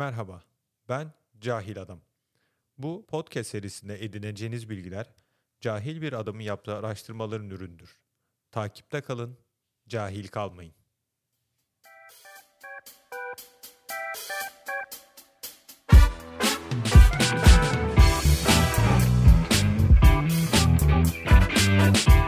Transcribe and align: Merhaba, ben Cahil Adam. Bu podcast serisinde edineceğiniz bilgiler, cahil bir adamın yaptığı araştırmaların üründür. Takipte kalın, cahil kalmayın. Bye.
Merhaba, 0.00 0.42
ben 0.88 1.12
Cahil 1.40 1.80
Adam. 1.80 2.00
Bu 2.78 3.06
podcast 3.06 3.50
serisinde 3.50 4.04
edineceğiniz 4.04 4.70
bilgiler, 4.70 5.14
cahil 5.60 6.02
bir 6.02 6.12
adamın 6.12 6.40
yaptığı 6.40 6.74
araştırmaların 6.74 7.50
üründür. 7.50 7.98
Takipte 8.50 9.00
kalın, 9.00 9.38
cahil 9.88 10.28
kalmayın. 10.28 10.79
Bye. 21.92 22.19